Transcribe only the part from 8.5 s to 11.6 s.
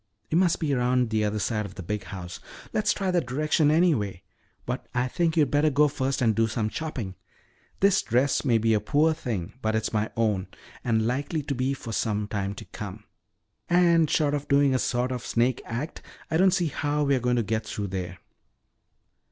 be a poor thing but it's my own and likely to